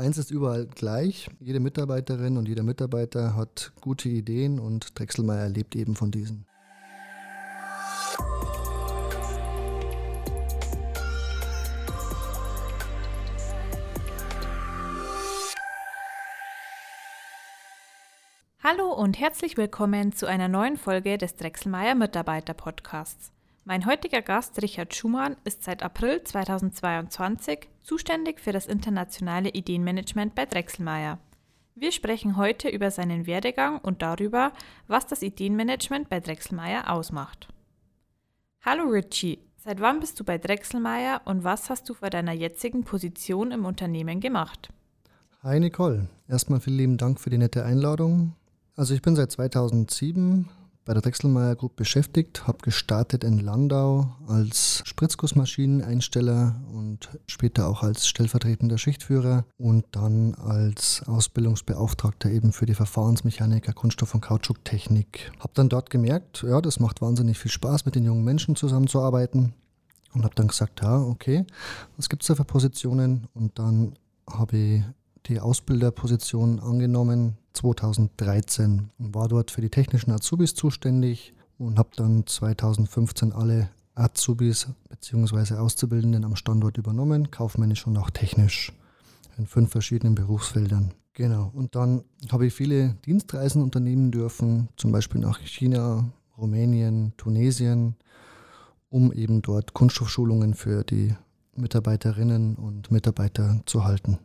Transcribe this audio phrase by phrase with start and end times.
[0.00, 1.28] Eins ist überall gleich.
[1.40, 6.46] Jede Mitarbeiterin und jeder Mitarbeiter hat gute Ideen und Drechselmeier lebt eben von diesen.
[18.64, 23.32] Hallo und herzlich willkommen zu einer neuen Folge des Drechselmeier Mitarbeiter Podcasts.
[23.64, 30.46] Mein heutiger Gast Richard Schumann ist seit April 2022 zuständig für das internationale Ideenmanagement bei
[30.46, 31.18] Drechselmeier.
[31.74, 34.52] Wir sprechen heute über seinen Werdegang und darüber,
[34.86, 37.48] was das Ideenmanagement bei Drechselmeier ausmacht.
[38.62, 42.84] Hallo Richie, seit wann bist du bei Drechselmeier und was hast du vor deiner jetzigen
[42.84, 44.70] Position im Unternehmen gemacht?
[45.42, 48.34] Hi Nicole, erstmal vielen lieben Dank für die nette Einladung.
[48.74, 50.48] Also ich bin seit 2007
[50.84, 58.08] bei der Drechselmeier Group beschäftigt, habe gestartet in Landau als Spritzgussmaschineneinsteller und später auch als
[58.08, 65.32] stellvertretender Schichtführer und dann als Ausbildungsbeauftragter eben für die Verfahrensmechaniker Kunststoff- und Kautschuktechnik.
[65.38, 69.52] Habe dann dort gemerkt, ja, das macht wahnsinnig viel Spaß, mit den jungen Menschen zusammenzuarbeiten
[70.14, 71.44] und habe dann gesagt, ja, okay,
[71.96, 73.28] was gibt es da für Positionen?
[73.34, 73.94] Und dann
[74.28, 74.82] habe ich
[75.26, 82.26] die Ausbilderposition angenommen 2013 und war dort für die technischen Azubis zuständig und habe dann
[82.26, 85.54] 2015 alle Azubis bzw.
[85.54, 88.72] Auszubildenden am Standort übernommen, kaufmännisch und auch technisch
[89.36, 90.92] in fünf verschiedenen Berufsfeldern.
[91.14, 91.50] Genau.
[91.54, 97.96] Und dann habe ich viele Dienstreisen unternehmen dürfen, zum Beispiel nach China, Rumänien, Tunesien,
[98.88, 101.14] um eben dort Kunststoffschulungen für die
[101.54, 104.18] Mitarbeiterinnen und Mitarbeiter zu halten.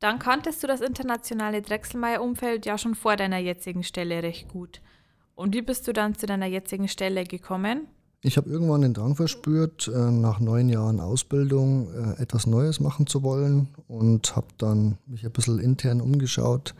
[0.00, 4.80] Dann kanntest du das internationale Drechselmeier-Umfeld ja schon vor deiner jetzigen Stelle recht gut.
[5.34, 7.86] Und wie bist du dann zu deiner jetzigen Stelle gekommen?
[8.22, 13.06] Ich habe irgendwann den Drang verspürt, äh, nach neun Jahren Ausbildung äh, etwas Neues machen
[13.06, 16.74] zu wollen und habe dann mich ein bisschen intern umgeschaut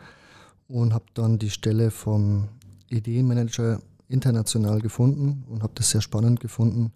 [0.67, 2.47] und habe dann die Stelle vom
[2.89, 6.91] Ideenmanager international gefunden und habe das sehr spannend gefunden,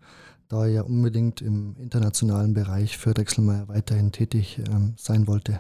[0.48, 5.60] da ich ja unbedingt im internationalen Bereich für Drechselmeier weiterhin tätig ähm, sein wollte.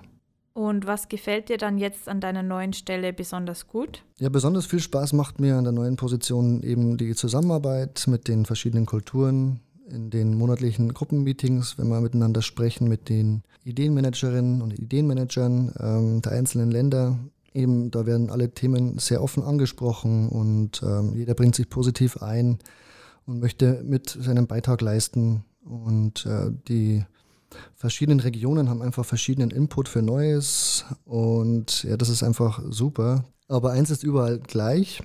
[0.55, 4.05] Und was gefällt dir dann jetzt an deiner neuen Stelle besonders gut?
[4.19, 8.45] Ja, besonders viel Spaß macht mir an der neuen Position eben die Zusammenarbeit mit den
[8.45, 15.73] verschiedenen Kulturen, in den monatlichen Gruppenmeetings, wenn wir miteinander sprechen mit den Ideenmanagerinnen und Ideenmanagern
[15.77, 17.19] ähm, der einzelnen Länder.
[17.53, 22.59] Eben, da werden alle Themen sehr offen angesprochen und ähm, jeder bringt sich positiv ein
[23.25, 25.43] und möchte mit seinem Beitrag leisten.
[25.65, 27.03] Und äh, die
[27.75, 33.25] verschiedenen Regionen haben einfach verschiedenen Input für Neues und ja, das ist einfach super.
[33.47, 35.01] Aber eins ist überall gleich.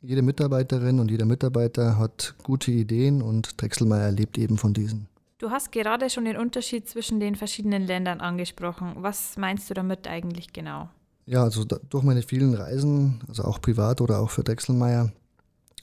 [0.00, 5.08] Jede Mitarbeiterin und jeder Mitarbeiter hat gute Ideen und Drechselmeier lebt eben von diesen.
[5.38, 8.92] Du hast gerade schon den Unterschied zwischen den verschiedenen Ländern angesprochen.
[8.96, 10.88] Was meinst du damit eigentlich genau?
[11.26, 15.12] Ja, also da, durch meine vielen Reisen, also auch privat oder auch für Drechselmeier,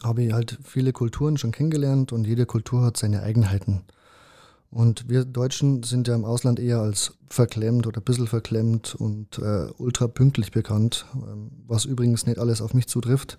[0.04, 3.82] habe ich halt viele Kulturen schon kennengelernt und jede Kultur hat seine Eigenheiten.
[4.70, 9.40] Und wir Deutschen sind ja im Ausland eher als verklemmt oder ein bisschen verklemmt und
[9.40, 13.38] äh, ultra pünktlich bekannt, ähm, was übrigens nicht alles auf mich zutrifft.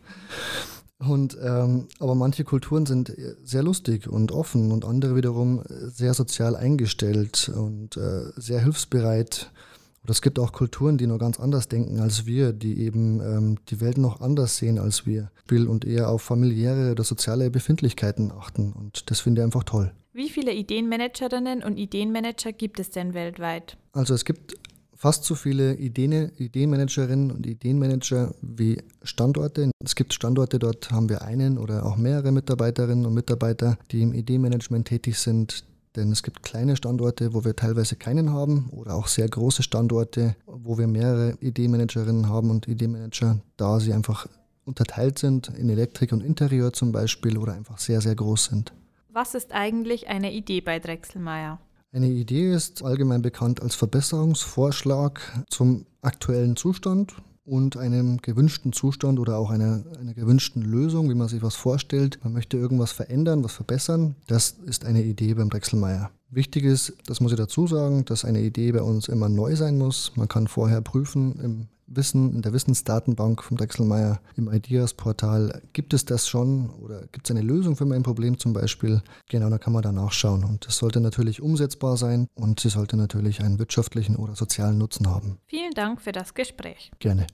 [0.99, 6.57] Und, ähm, aber manche Kulturen sind sehr lustig und offen und andere wiederum sehr sozial
[6.57, 9.53] eingestellt und äh, sehr hilfsbereit.
[10.03, 13.59] Oder es gibt auch Kulturen, die noch ganz anders denken als wir, die eben ähm,
[13.69, 18.73] die Welt noch anders sehen als wir und eher auf familiäre oder soziale Befindlichkeiten achten.
[18.73, 19.93] Und das finde ich einfach toll.
[20.19, 23.77] Wie viele Ideenmanagerinnen und Ideenmanager gibt es denn weltweit?
[23.93, 24.57] Also es gibt
[24.93, 29.71] fast so viele Ideen, Ideenmanagerinnen und Ideenmanager wie Standorte.
[29.79, 34.13] Es gibt Standorte, dort haben wir einen oder auch mehrere Mitarbeiterinnen und Mitarbeiter, die im
[34.13, 35.63] Ideenmanagement tätig sind.
[35.95, 40.35] Denn es gibt kleine Standorte, wo wir teilweise keinen haben oder auch sehr große Standorte,
[40.47, 44.27] wo wir mehrere Ideenmanagerinnen haben und Ideenmanager, da sie einfach
[44.65, 48.73] unterteilt sind in Elektrik und Interieur zum Beispiel oder einfach sehr, sehr groß sind.
[49.19, 51.59] Was ist eigentlich eine Idee bei Drechselmeier?
[51.91, 59.37] Eine Idee ist allgemein bekannt als Verbesserungsvorschlag zum aktuellen Zustand und einem gewünschten Zustand oder
[59.39, 62.21] auch einer, einer gewünschten Lösung, wie man sich was vorstellt.
[62.23, 64.15] Man möchte irgendwas verändern, was verbessern.
[64.29, 66.13] Das ist eine Idee beim Drechselmeier.
[66.31, 69.79] Wichtig ist, das muss ich dazu sagen, dass eine Idee bei uns immer neu sein
[69.79, 70.13] muss.
[70.15, 76.05] Man kann vorher prüfen im Wissen, in der Wissensdatenbank vom Drechselmeier im Ideas-Portal, gibt es
[76.05, 79.03] das schon oder gibt es eine Lösung für mein Problem zum Beispiel?
[79.29, 80.45] Genau, da kann man da nachschauen.
[80.45, 85.09] Und das sollte natürlich umsetzbar sein und sie sollte natürlich einen wirtschaftlichen oder sozialen Nutzen
[85.09, 85.39] haben.
[85.47, 86.91] Vielen Dank für das Gespräch.
[86.99, 87.27] Gerne.